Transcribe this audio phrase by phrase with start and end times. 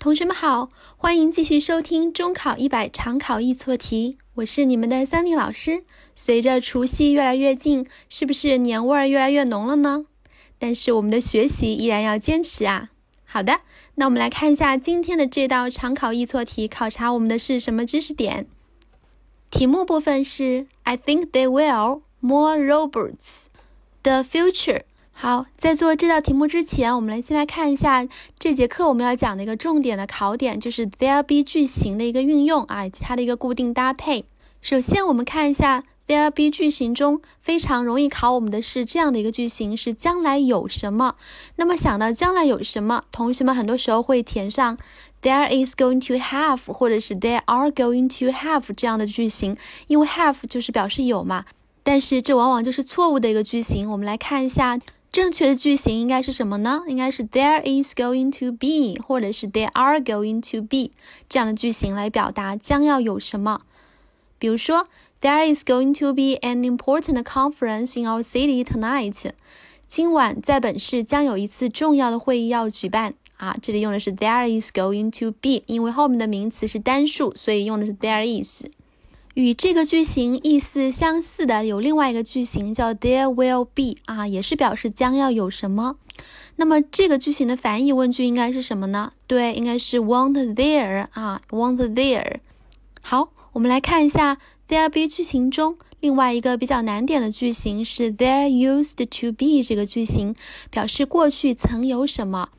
[0.00, 5.84] 同学们好，欢迎继续收听中考一百常考易错题，我是你们的三妮老师。
[6.14, 10.06] 随着除夕越来越近，是不是年味儿越来越浓了呢？
[10.58, 12.88] 但是我们的学习依然要坚持啊。
[13.26, 13.60] 好的，
[13.96, 18.46] 那我们来看一下今天的这道常考易错题，考察我们的是什么知识点？
[19.50, 23.48] 题目部分是 I think they will more robots
[24.02, 24.80] the future。
[25.22, 28.08] 好，在做这道题目之前，我们来先来看一下
[28.38, 34.24] 这节课我们要讲的一个重点的考点，就是 there be 句型的一个运用啊，以及它的一个固定搭配。
[34.62, 41.16] 首先，我们看一下 there be 句型中非常容易考我们的是这样的一个句型，是将来有什么。
[41.56, 44.78] 那么想到将来有什么，同学们很多时候会填上
[45.20, 49.54] there is going to have 或者是 there are going to have 这样的句型，
[49.86, 51.44] 因为 have 就是表示有嘛。
[51.82, 53.90] 但是这往往就是错误的一个句型。
[53.90, 54.80] 我们来看一下。
[55.12, 56.82] 正确的句型应该是什么呢？
[56.86, 60.92] 应该是 there is going to be，或者是 there are going to be
[61.28, 63.62] 这样的句型来表达将要有什么。
[64.38, 64.86] 比如说
[65.20, 69.32] ，there is going to be an important conference in our city tonight。
[69.88, 73.14] 今晚在本市将有一次重要的会议要举办。
[73.36, 78.66] 啊，这里用的是 there is going to be，因为后面的名词是单数，所以用的是 there is。
[79.34, 85.96] 与这个句型意思相似的有另外一个句型叫 there will be 啊，也是表示将要有什么。
[86.56, 89.12] 那么这个句型的反义疑问句应该是什么呢？
[89.26, 92.40] 对，应该是 won't there 啊，won't there。
[93.00, 100.34] 好，我们来看一下 there be 句型中另外一个比较难点的句型是 there used to be 这个句型，
[100.70, 102.50] 表示过去曾有什么。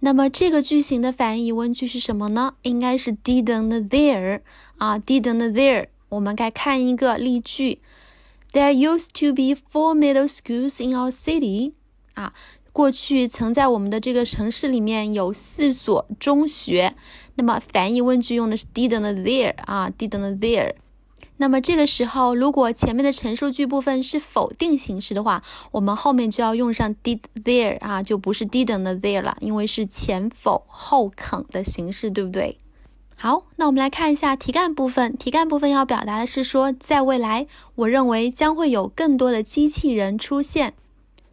[0.00, 2.54] 那么这个句型的反义疑问句是什么呢？
[2.62, 4.40] 应该是 didn't there
[4.78, 5.88] 啊，didn't there。
[6.12, 7.80] 我们该看一个例句
[8.52, 11.72] ：There used to be four middle schools in our city。
[12.12, 12.34] 啊，
[12.70, 16.94] 过去曾在我们的这个城市里面有四所中学。
[17.36, 20.74] 那么反义问句用的是 didn't there 啊，didn't there。
[21.38, 32.58] 那么这个时候，如果前面的陈述句部分是否定形式的话，我们后面就要用上 did there 啊，就不是 didn't there 了，因为是前否后肯的形式，对不对？
[33.22, 35.16] 好，那我们来看一下题干部分。
[35.16, 37.46] 题干部分要表达的是说，在未来，
[37.76, 40.74] 我认为将会有更多的机器人出现。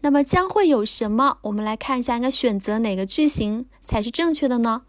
[0.00, 1.36] 那么将会有什么？
[1.42, 4.82] 我们来看一下，应该选择哪个句型才是正确的呢？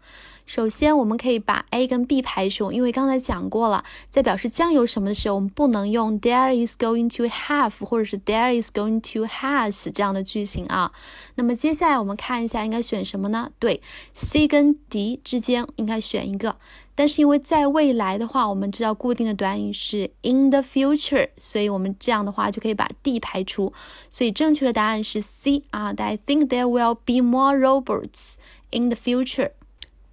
[0.48, 9.26] 首先，我们可以把 A 跟 B 排除，因为刚才讲过了，在表示将有什么的时候，我们不能用 there is going to have 或者是 there is going to
[9.26, 10.92] has 这样的句型啊。
[11.34, 13.50] 那么接下来我们看一下应该选什么呢？
[13.58, 13.82] 对
[14.14, 16.54] ，C 跟 D 之间应该选一个。
[16.94, 23.72] 但是因为在未来的话，我们知道固定的短语是 in the future，所以我们这样的话就可以把 D 排除。
[24.08, 25.92] 所以正确的答案是 C 啊。
[25.98, 28.36] I think there will be more robots
[28.70, 29.50] in the future。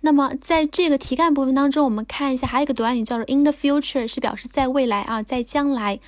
[0.02, 6.00] 那么在这个题干部分当中，我们看一下，还有一个短语叫做 in the future，是表示在未来啊，在将来。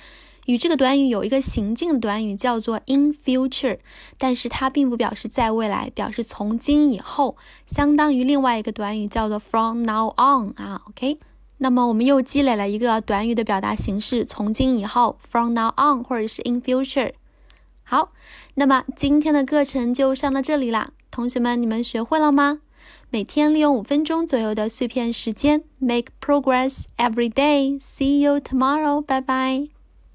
[0.44, 3.78] 与这个短语有一个行进的短语叫做 in future，
[4.16, 7.36] 但是它并不表示在未来，表示从今以后，
[7.66, 10.82] 相当于另外一个短语叫做 from now on 啊。
[10.88, 11.18] OK，
[11.56, 17.14] 那么我们又积累了一个短语的表达形式，从今以后 from now on 或者是 in future。
[17.82, 18.12] 好，
[18.54, 22.60] 那么今天的课程就上到这里啦，同学们，你们学会了吗？
[23.08, 27.80] 每天利用五分钟左右的碎片时间，make progress every day。
[27.80, 29.00] See you tomorrow。
[29.00, 29.75] 拜拜。